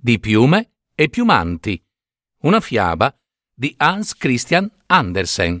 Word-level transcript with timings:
di 0.00 0.20
piume 0.20 0.74
e 0.94 1.08
piumanti. 1.08 1.82
Una 2.42 2.60
fiaba 2.60 3.14
di 3.52 3.74
Hans 3.78 4.14
Christian 4.14 4.70
Andersen. 4.86 5.60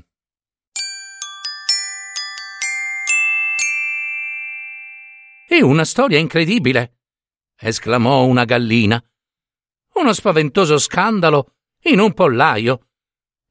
È 5.48 5.60
una 5.60 5.84
storia 5.84 6.18
incredibile, 6.18 6.98
esclamò 7.58 8.24
una 8.24 8.44
gallina. 8.44 9.02
Uno 9.94 10.12
spaventoso 10.12 10.78
scandalo 10.78 11.54
in 11.84 11.98
un 11.98 12.12
pollaio. 12.12 12.90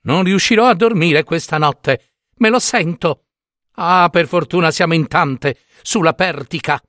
Non 0.04 0.24
riuscirò 0.24 0.68
a 0.68 0.76
dormire 0.76 1.24
questa 1.24 1.58
notte, 1.58 2.14
me 2.38 2.50
lo 2.50 2.60
sento. 2.60 3.26
Ah, 3.80 4.08
per 4.10 4.28
fortuna 4.28 4.72
siamo 4.72 4.94
in 4.94 5.08
tante, 5.08 5.60
sulla 5.82 6.14
pertica. 6.14 6.82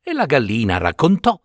E 0.00 0.12
la 0.12 0.24
gallina 0.24 0.78
raccontò 0.78 1.38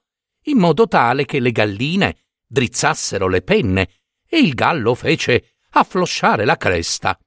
in 0.45 0.57
modo 0.57 0.87
tale 0.87 1.25
che 1.25 1.39
le 1.39 1.51
galline 1.51 2.17
drizzassero 2.45 3.27
le 3.27 3.41
penne 3.41 3.89
e 4.27 4.39
il 4.39 4.53
gallo 4.53 4.95
fece 4.95 5.55
afflosciare 5.71 6.45
la 6.45 6.57
cresta. 6.57 7.17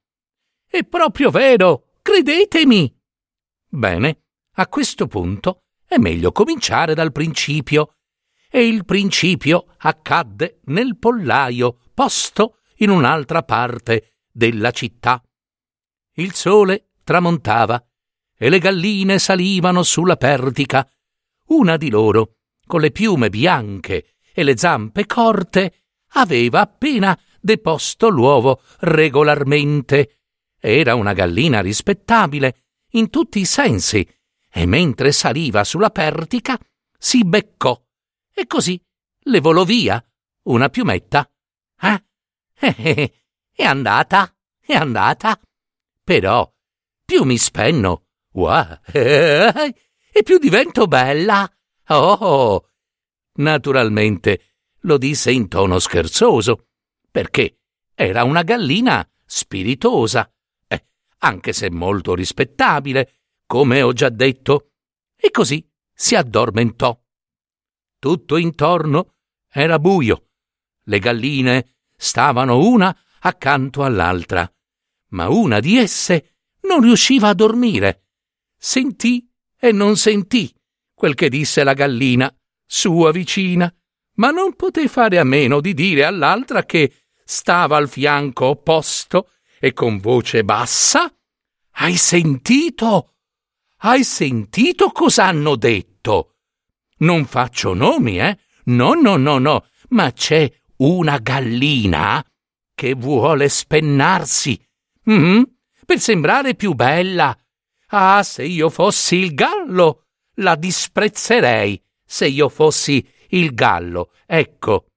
È 0.67 0.83
proprio 0.83 1.29
vero, 1.29 1.93
credetemi. 2.01 2.93
Bene, 3.67 4.23
a 4.53 4.67
questo 4.67 5.07
punto 5.07 5.63
è 5.85 5.97
meglio 5.97 6.31
cominciare 6.31 6.93
dal 6.93 7.11
principio. 7.11 7.95
E 8.49 8.67
il 8.67 8.85
principio 8.85 9.75
accadde 9.79 10.59
nel 10.65 10.97
pollaio 10.97 11.89
posto 11.93 12.59
in 12.77 12.89
un'altra 12.89 13.43
parte 13.43 14.19
della 14.31 14.71
città. 14.71 15.21
Il 16.13 16.33
sole 16.33 16.91
tramontava 17.03 17.83
e 18.37 18.49
le 18.49 18.59
galline 18.59 19.19
salivano 19.19 19.83
sulla 19.83 20.15
pertica. 20.15 20.89
Una 21.47 21.77
di 21.77 21.89
loro 21.89 22.37
con 22.65 22.81
le 22.81 22.91
piume 22.91 23.29
bianche 23.29 24.15
e 24.33 24.43
le 24.43 24.57
zampe 24.57 25.05
corte, 25.05 25.83
aveva 26.13 26.61
appena 26.61 27.17
deposto 27.39 28.09
l'uovo 28.09 28.61
regolarmente. 28.79 30.19
Era 30.59 30.95
una 30.95 31.13
gallina 31.13 31.61
rispettabile 31.61 32.63
in 32.91 33.09
tutti 33.09 33.39
i 33.39 33.45
sensi, 33.45 34.07
e 34.51 34.65
mentre 34.65 35.11
saliva 35.11 35.63
sulla 35.63 35.89
pertica 35.89 36.57
si 36.97 37.23
beccò 37.25 37.79
e 38.33 38.47
così 38.47 38.81
le 39.27 39.39
volò 39.39 39.63
via 39.63 40.03
una 40.43 40.69
piumetta. 40.69 41.29
Eh? 41.81 42.03
Eh, 42.57 42.75
eh, 42.77 43.13
è 43.51 43.63
andata, 43.63 44.33
è 44.59 44.73
andata. 44.73 45.39
Però 46.03 46.51
più 47.03 47.23
mi 47.23 47.37
spenno, 47.37 48.07
wow, 48.31 48.79
e 48.91 50.23
più 50.23 50.37
divento 50.37 50.87
bella. 50.87 51.49
Oh! 51.87 52.69
Naturalmente 53.37 54.55
lo 54.81 54.97
disse 54.97 55.31
in 55.31 55.47
tono 55.47 55.79
scherzoso, 55.79 56.67
perché 57.11 57.59
era 57.93 58.23
una 58.23 58.43
gallina 58.43 59.07
spiritosa, 59.25 60.31
eh, 60.67 60.85
anche 61.19 61.53
se 61.53 61.69
molto 61.69 62.15
rispettabile, 62.15 63.19
come 63.45 63.81
ho 63.81 63.93
già 63.93 64.09
detto, 64.09 64.71
e 65.15 65.31
così 65.31 65.67
si 65.93 66.15
addormentò. 66.15 66.97
Tutto 67.99 68.37
intorno 68.37 69.15
era 69.49 69.79
buio. 69.79 70.29
Le 70.83 70.99
galline 70.99 71.77
stavano 71.95 72.67
una 72.67 72.95
accanto 73.19 73.83
all'altra, 73.83 74.49
ma 75.09 75.29
una 75.29 75.59
di 75.59 75.77
esse 75.77 76.35
non 76.61 76.81
riusciva 76.81 77.29
a 77.29 77.33
dormire. 77.33 78.07
Sentì 78.57 79.29
e 79.57 79.71
non 79.71 79.97
sentì 79.97 80.53
quel 81.05 81.13
che 81.13 81.29
disse 81.29 81.63
la 81.63 81.73
gallina, 81.73 82.35
sua 82.65 83.11
vicina, 83.11 83.71
ma 84.15 84.31
non 84.31 84.55
poté 84.55 84.87
fare 84.87 85.19
a 85.19 85.23
meno 85.23 85.61
di 85.61 85.75
dire 85.75 86.03
all'altra 86.03 86.65
che 86.65 86.91
stava 87.23 87.77
al 87.77 87.87
fianco 87.87 88.45
opposto 88.45 89.29
e 89.59 89.71
con 89.73 89.99
voce 89.99 90.43
bassa 90.43 91.13
Hai 91.73 91.95
sentito? 91.95 93.17
Hai 93.81 94.03
sentito 94.03 94.89
cosa 94.89 95.25
hanno 95.25 95.55
detto? 95.55 96.37
Non 96.99 97.25
faccio 97.25 97.75
nomi, 97.75 98.19
eh? 98.19 98.39
No, 98.65 98.93
no, 98.93 99.15
no, 99.15 99.37
no, 99.37 99.67
ma 99.89 100.11
c'è 100.11 100.51
una 100.77 101.19
gallina 101.19 102.25
che 102.73 102.95
vuole 102.95 103.47
spennarsi. 103.47 104.59
Mm-hmm, 105.07 105.43
per 105.85 105.99
sembrare 105.99 106.55
più 106.55 106.73
bella. 106.73 107.37
Ah, 107.89 108.23
se 108.23 108.43
io 108.43 108.71
fossi 108.71 109.17
il 109.17 109.35
gallo! 109.35 110.04
La 110.35 110.55
disprezzerei 110.55 111.81
se 112.03 112.27
io 112.27 112.49
fossi 112.49 113.07
il 113.29 113.53
gallo. 113.53 114.11
Ecco, 114.25 114.87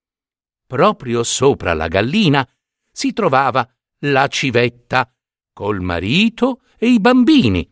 proprio 0.66 1.22
sopra 1.22 1.74
la 1.74 1.88
gallina 1.88 2.48
si 2.90 3.12
trovava 3.12 3.68
la 4.00 4.26
civetta 4.28 5.10
col 5.52 5.80
marito 5.80 6.60
e 6.76 6.88
i 6.88 7.00
bambini. 7.00 7.68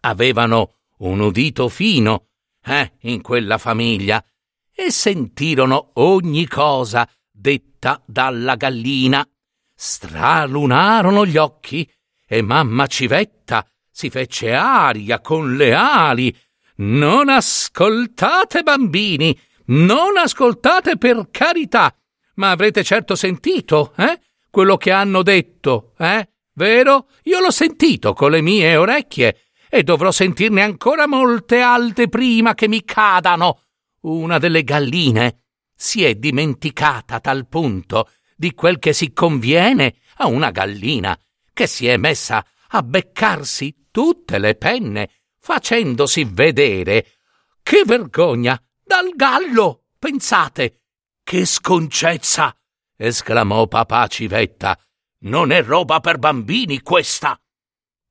Avevano 0.00 0.76
un 0.98 1.20
udito 1.20 1.68
fino, 1.68 2.28
eh, 2.64 2.92
in 3.02 3.20
quella 3.20 3.58
famiglia, 3.58 4.24
e 4.72 4.90
sentirono 4.90 5.90
ogni 5.94 6.46
cosa 6.46 7.08
detta 7.30 8.02
dalla 8.06 8.56
gallina. 8.56 9.26
Stralunarono 9.74 11.26
gli 11.26 11.36
occhi 11.36 11.90
e 12.26 12.42
mamma 12.42 12.86
Civetta 12.86 13.66
si 13.90 14.08
fece 14.08 14.54
aria 14.54 15.20
con 15.20 15.56
le 15.56 15.74
ali 15.74 16.34
non 16.80 17.28
ascoltate, 17.28 18.62
bambini, 18.62 19.38
non 19.66 20.16
ascoltate 20.16 20.96
per 20.96 21.28
carità, 21.30 21.94
ma 22.34 22.50
avrete 22.50 22.82
certo 22.82 23.14
sentito, 23.14 23.92
eh? 23.96 24.20
Quello 24.50 24.76
che 24.76 24.90
hanno 24.90 25.22
detto, 25.22 25.94
eh? 25.98 26.28
Vero? 26.54 27.08
Io 27.24 27.40
l'ho 27.40 27.50
sentito 27.50 28.12
con 28.12 28.32
le 28.32 28.40
mie 28.40 28.76
orecchie 28.76 29.42
e 29.68 29.82
dovrò 29.82 30.10
sentirne 30.10 30.62
ancora 30.62 31.06
molte 31.06 31.60
altre 31.60 32.08
prima 32.08 32.54
che 32.54 32.66
mi 32.66 32.84
cadano. 32.84 33.62
Una 34.00 34.38
delle 34.38 34.64
galline 34.64 35.44
si 35.74 36.04
è 36.04 36.14
dimenticata 36.14 37.16
a 37.16 37.20
tal 37.20 37.46
punto 37.46 38.10
di 38.36 38.52
quel 38.54 38.78
che 38.78 38.92
si 38.92 39.12
conviene 39.12 39.96
a 40.16 40.26
una 40.26 40.50
gallina 40.50 41.16
che 41.52 41.66
si 41.66 41.86
è 41.86 41.96
messa 41.96 42.44
a 42.68 42.82
beccarsi 42.82 43.88
tutte 43.90 44.38
le 44.38 44.54
penne 44.56 45.19
facendosi 45.40 46.24
vedere. 46.24 47.06
Che 47.62 47.82
vergogna! 47.84 48.60
Dal 48.84 49.10
gallo! 49.14 49.86
Pensate! 49.98 50.82
Che 51.22 51.44
sconcezza! 51.44 52.54
esclamò 52.96 53.66
papà 53.66 54.06
Civetta. 54.06 54.78
Non 55.22 55.50
è 55.50 55.62
roba 55.62 56.00
per 56.00 56.18
bambini 56.18 56.80
questa! 56.80 57.40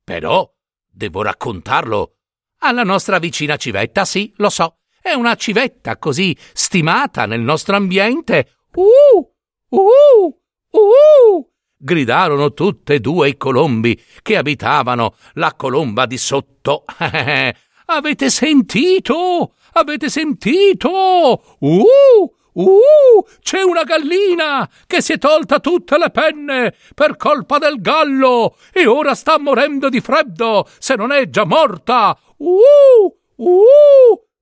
Però 0.04 0.52
devo 0.88 1.22
raccontarlo 1.22 2.16
alla 2.58 2.82
nostra 2.82 3.18
vicina 3.18 3.56
Civetta, 3.56 4.04
sì, 4.04 4.32
lo 4.36 4.50
so. 4.50 4.80
È 5.00 5.12
una 5.12 5.34
civetta 5.34 5.96
così 5.96 6.36
stimata 6.52 7.24
nel 7.24 7.40
nostro 7.40 7.76
ambiente. 7.76 8.56
Uh! 8.74 9.34
Uh! 9.68 10.42
Uh! 10.70 11.49
Gridarono 11.82 12.52
tutte 12.52 12.94
e 12.94 13.00
due 13.00 13.30
i 13.30 13.36
colombi 13.38 13.98
che 14.20 14.36
abitavano 14.36 15.14
la 15.34 15.54
colomba 15.54 16.04
di 16.04 16.18
sotto. 16.18 16.84
Avete 17.86 18.28
sentito? 18.30 19.54
Avete 19.72 20.10
sentito? 20.10 21.56
Uh! 21.60 21.84
Uh! 22.52 23.26
C'è 23.40 23.62
una 23.62 23.84
gallina 23.84 24.68
che 24.86 25.00
si 25.00 25.14
è 25.14 25.18
tolta 25.18 25.60
tutte 25.60 25.96
le 25.96 26.10
penne 26.10 26.74
per 26.94 27.16
colpa 27.16 27.58
del 27.58 27.80
gallo 27.80 28.56
e 28.72 28.86
ora 28.86 29.14
sta 29.14 29.38
morendo 29.38 29.88
di 29.88 30.00
freddo, 30.00 30.68
se 30.78 30.94
non 30.96 31.12
è 31.12 31.30
già 31.30 31.44
morta. 31.44 32.16
Uh! 32.36 32.56
Uh! 33.36 33.58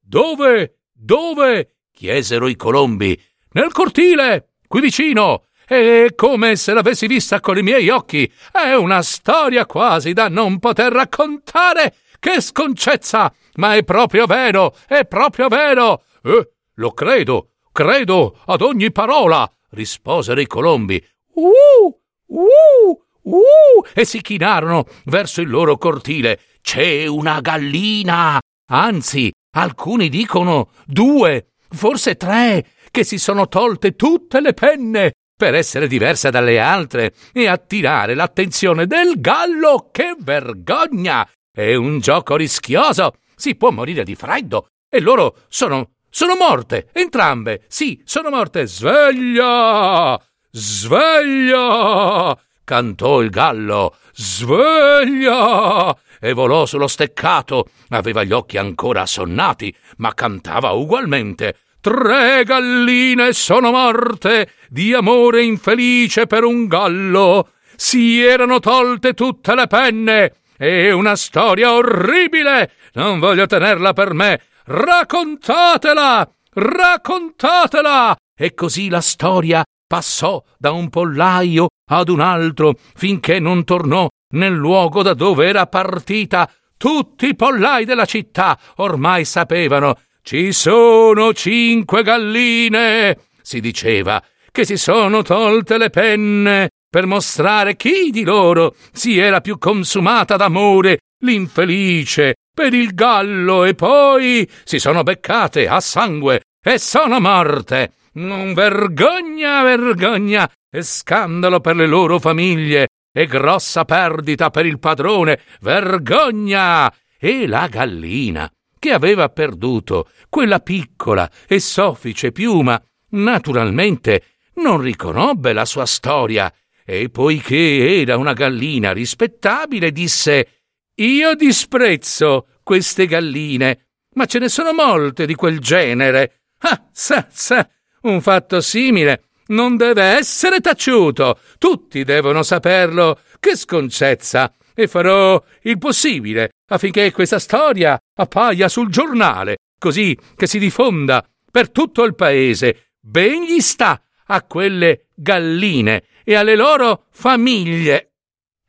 Dove? 0.00 0.78
Dove? 0.92 1.74
chiesero 1.92 2.48
i 2.48 2.56
colombi. 2.56 3.20
Nel 3.52 3.72
cortile, 3.72 4.54
qui 4.66 4.80
vicino. 4.80 5.44
È 5.68 6.14
come 6.14 6.56
se 6.56 6.72
l'avessi 6.72 7.06
vista 7.06 7.40
con 7.40 7.58
i 7.58 7.62
miei 7.62 7.90
occhi. 7.90 8.32
È 8.50 8.72
una 8.72 9.02
storia 9.02 9.66
quasi 9.66 10.14
da 10.14 10.28
non 10.28 10.60
poter 10.60 10.90
raccontare. 10.90 11.94
Che 12.18 12.40
sconcezza! 12.40 13.30
Ma 13.56 13.74
è 13.74 13.84
proprio 13.84 14.24
vero, 14.24 14.74
è 14.86 15.04
proprio 15.04 15.48
vero. 15.48 16.04
Eh, 16.22 16.52
lo 16.76 16.92
credo, 16.92 17.50
credo 17.70 18.40
ad 18.46 18.62
ogni 18.62 18.90
parola, 18.90 19.46
risposero 19.72 20.40
i 20.40 20.46
colombi. 20.46 21.06
Uh, 21.34 22.00
uh, 22.28 23.02
uh, 23.24 23.84
e 23.92 24.06
si 24.06 24.22
chinarono 24.22 24.86
verso 25.04 25.42
il 25.42 25.50
loro 25.50 25.76
cortile. 25.76 26.40
C'è 26.62 27.04
una 27.04 27.42
gallina, 27.42 28.40
anzi, 28.70 29.30
alcuni 29.50 30.08
dicono 30.08 30.70
due, 30.86 31.48
forse 31.68 32.16
tre, 32.16 32.66
che 32.90 33.04
si 33.04 33.18
sono 33.18 33.48
tolte 33.48 33.96
tutte 33.96 34.40
le 34.40 34.54
penne 34.54 35.12
per 35.38 35.54
essere 35.54 35.86
diversa 35.86 36.30
dalle 36.30 36.58
altre 36.58 37.14
e 37.32 37.46
attirare 37.46 38.14
l'attenzione 38.14 38.88
del 38.88 39.20
gallo. 39.20 39.88
Che 39.92 40.16
vergogna! 40.18 41.26
È 41.50 41.76
un 41.76 42.00
gioco 42.00 42.34
rischioso. 42.34 43.14
Si 43.36 43.54
può 43.54 43.70
morire 43.70 44.02
di 44.02 44.16
freddo 44.16 44.66
e 44.90 44.98
loro 45.00 45.36
sono 45.46 45.90
sono 46.10 46.34
morte, 46.34 46.88
entrambe. 46.92 47.62
Sì, 47.68 48.02
sono 48.04 48.30
morte. 48.30 48.66
Sveglia! 48.66 50.20
Sveglia! 50.50 52.36
cantò 52.64 53.20
il 53.20 53.30
gallo. 53.30 53.94
Sveglia! 54.12 55.96
e 56.20 56.32
volò 56.32 56.66
sullo 56.66 56.88
steccato. 56.88 57.68
Aveva 57.90 58.24
gli 58.24 58.32
occhi 58.32 58.56
ancora 58.58 59.02
assonnati, 59.02 59.72
ma 59.98 60.12
cantava 60.14 60.72
ugualmente. 60.72 61.58
Tre 61.80 62.42
galline 62.42 63.32
sono 63.32 63.70
morte 63.70 64.50
di 64.68 64.92
amore 64.92 65.44
infelice 65.44 66.26
per 66.26 66.42
un 66.42 66.66
gallo. 66.66 67.50
Si 67.76 68.20
erano 68.20 68.58
tolte 68.58 69.14
tutte 69.14 69.54
le 69.54 69.68
penne. 69.68 70.34
È 70.56 70.90
una 70.90 71.14
storia 71.14 71.72
orribile. 71.72 72.72
Non 72.94 73.20
voglio 73.20 73.46
tenerla 73.46 73.92
per 73.92 74.12
me. 74.12 74.40
Raccontatela! 74.64 76.28
Raccontatela! 76.52 78.16
E 78.36 78.54
così 78.54 78.88
la 78.88 79.00
storia 79.00 79.62
passò 79.86 80.42
da 80.58 80.72
un 80.72 80.90
pollaio 80.90 81.68
ad 81.90 82.08
un 82.08 82.20
altro 82.20 82.74
finché 82.96 83.38
non 83.38 83.62
tornò 83.62 84.08
nel 84.34 84.52
luogo 84.52 85.02
da 85.02 85.14
dove 85.14 85.46
era 85.46 85.66
partita. 85.68 86.50
Tutti 86.76 87.28
i 87.28 87.36
pollai 87.36 87.84
della 87.84 88.04
città 88.04 88.58
ormai 88.76 89.24
sapevano 89.24 89.96
ci 90.28 90.52
sono 90.52 91.32
cinque 91.32 92.02
galline, 92.02 93.16
si 93.40 93.60
diceva, 93.60 94.22
che 94.52 94.66
si 94.66 94.76
sono 94.76 95.22
tolte 95.22 95.78
le 95.78 95.88
penne 95.88 96.68
per 96.86 97.06
mostrare 97.06 97.76
chi 97.76 98.10
di 98.10 98.24
loro 98.24 98.74
si 98.92 99.18
era 99.18 99.40
più 99.40 99.56
consumata 99.56 100.36
d'amore, 100.36 100.98
l'infelice, 101.20 102.34
per 102.52 102.74
il 102.74 102.92
gallo, 102.92 103.64
e 103.64 103.74
poi 103.74 104.46
si 104.64 104.78
sono 104.78 105.02
beccate 105.02 105.66
a 105.66 105.80
sangue 105.80 106.42
e 106.62 106.78
sono 106.78 107.20
morte. 107.20 107.92
Non 108.16 108.52
vergogna, 108.52 109.62
vergogna 109.62 110.46
e 110.70 110.82
scandalo 110.82 111.60
per 111.60 111.74
le 111.74 111.86
loro 111.86 112.18
famiglie 112.18 112.88
e 113.10 113.24
grossa 113.24 113.86
perdita 113.86 114.50
per 114.50 114.66
il 114.66 114.78
padrone. 114.78 115.40
Vergogna! 115.60 116.92
E 117.18 117.46
la 117.46 117.66
gallina 117.66 118.46
che 118.78 118.92
aveva 118.92 119.28
perduto 119.28 120.08
quella 120.28 120.60
piccola 120.60 121.30
e 121.46 121.60
soffice 121.60 122.32
piuma, 122.32 122.80
naturalmente 123.10 124.24
non 124.54 124.80
riconobbe 124.80 125.52
la 125.52 125.64
sua 125.64 125.86
storia 125.86 126.52
e 126.84 127.10
poiché 127.10 128.00
era 128.00 128.16
una 128.16 128.32
gallina 128.32 128.92
rispettabile 128.92 129.92
disse 129.92 130.48
Io 130.96 131.34
disprezzo 131.34 132.46
queste 132.62 133.06
galline, 133.06 133.86
ma 134.14 134.26
ce 134.26 134.38
ne 134.38 134.48
sono 134.48 134.72
molte 134.72 135.26
di 135.26 135.34
quel 135.34 135.58
genere. 135.58 136.40
Ah, 136.60 136.88
sa, 136.92 137.26
sa, 137.30 137.68
un 138.02 138.20
fatto 138.20 138.60
simile 138.60 139.28
non 139.48 139.76
deve 139.76 140.02
essere 140.02 140.60
taciuto. 140.60 141.38
Tutti 141.58 142.04
devono 142.04 142.42
saperlo. 142.42 143.20
Che 143.38 143.56
sconcezza! 143.56 144.52
E 144.78 144.86
farò 144.86 145.42
il 145.62 145.76
possibile 145.76 146.50
affinché 146.68 147.10
questa 147.10 147.40
storia 147.40 147.98
appaia 148.14 148.68
sul 148.68 148.90
giornale, 148.90 149.56
così 149.76 150.16
che 150.36 150.46
si 150.46 150.60
diffonda 150.60 151.28
per 151.50 151.70
tutto 151.70 152.04
il 152.04 152.14
paese. 152.14 152.92
Ben 153.00 153.42
gli 153.42 153.58
sta 153.58 154.00
a 154.26 154.42
quelle 154.44 155.08
galline 155.16 156.04
e 156.22 156.36
alle 156.36 156.54
loro 156.54 157.06
famiglie. 157.10 158.12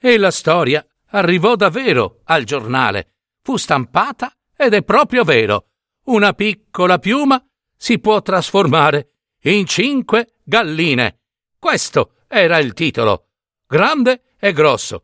E 0.01 0.17
la 0.17 0.31
storia 0.31 0.83
arrivò 1.09 1.55
davvero 1.55 2.21
al 2.23 2.43
giornale. 2.43 3.17
Fu 3.43 3.57
stampata 3.57 4.33
ed 4.57 4.73
è 4.73 4.81
proprio 4.81 5.23
vero. 5.23 5.67
Una 6.05 6.33
piccola 6.33 6.97
piuma 6.97 7.39
si 7.77 7.99
può 7.99 8.19
trasformare 8.23 9.11
in 9.43 9.67
cinque 9.67 10.39
galline. 10.43 11.19
Questo 11.59 12.13
era 12.27 12.57
il 12.57 12.73
titolo. 12.73 13.27
Grande 13.67 14.23
e 14.39 14.53
grosso, 14.53 15.03